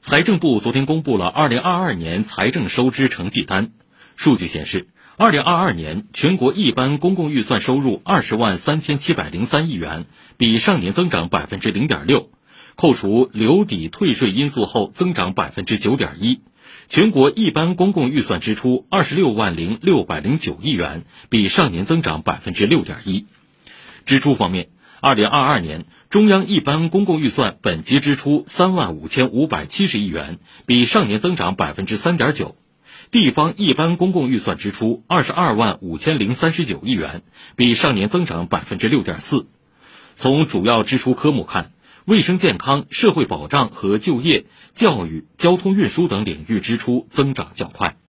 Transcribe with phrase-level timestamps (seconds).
[0.00, 3.70] 财政部昨天公布了2022年财政收支成绩单，
[4.16, 4.88] 数据显示
[5.18, 10.06] ，2022年全国一般公共预算收入20万3703亿元，
[10.38, 12.28] 比上年增长0.6%，
[12.76, 16.40] 扣除留抵退税因素后增长9.1%。
[16.88, 23.26] 全国一般公共预算支出26万零609亿元，比上年增长6.1%。
[24.06, 24.68] 支出方面，
[25.02, 32.54] 二零二二年，中央一般公共预算本级支出三万五千五百七十亿元，比上年增长百分之三点九；
[33.10, 37.22] 地方一般公共预算支出二十二万五千零三十九亿元，
[37.56, 39.46] 比上年增长百分之六点四。
[40.16, 41.72] 从主要支出科目看，
[42.04, 44.44] 卫生健康、社会保障和就业、
[44.74, 47.96] 教育、交通运输等领域支出增长较快。